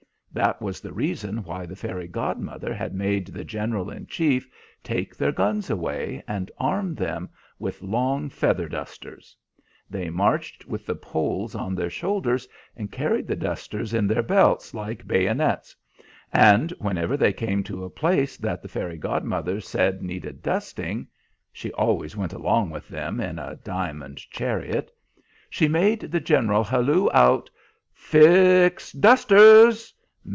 That 0.33 0.61
was 0.61 0.79
the 0.79 0.93
reason 0.93 1.43
why 1.43 1.65
the 1.65 1.75
fairy 1.75 2.07
godmother 2.07 2.73
had 2.73 2.95
made 2.95 3.27
the 3.27 3.43
General 3.43 3.89
in 3.89 4.07
Chief 4.07 4.47
take 4.81 5.13
their 5.13 5.33
guns 5.33 5.69
away, 5.69 6.23
and 6.25 6.49
arm 6.57 6.95
them 6.95 7.29
with 7.59 7.81
long 7.81 8.29
feather 8.29 8.69
dusters. 8.69 9.35
They 9.89 10.09
marched 10.09 10.65
with 10.65 10.85
the 10.85 10.95
poles 10.95 11.53
on 11.53 11.75
their 11.75 11.89
shoulders, 11.89 12.47
and 12.77 12.89
carried 12.89 13.27
the 13.27 13.35
dusters 13.35 13.93
in 13.93 14.07
their 14.07 14.23
belts, 14.23 14.73
like 14.73 15.05
bayonets; 15.05 15.75
and 16.31 16.71
whenever 16.79 17.17
they 17.17 17.33
came 17.33 17.61
to 17.63 17.83
a 17.83 17.89
place 17.89 18.37
that 18.37 18.61
the 18.61 18.69
fairy 18.69 18.97
godmother 18.97 19.59
said 19.59 20.01
needed 20.01 20.41
dusting 20.41 21.09
she 21.51 21.73
always 21.73 22.15
went 22.15 22.31
along 22.31 22.69
with 22.69 22.87
them 22.87 23.19
in 23.19 23.37
a 23.37 23.57
diamond 23.65 24.19
chariot 24.31 24.93
she 25.49 25.67
made 25.67 25.99
the 25.99 26.21
General 26.21 26.63
halloo 26.63 27.09
out: 27.13 27.49
'Fix 27.91 28.93
dusters! 28.93 29.93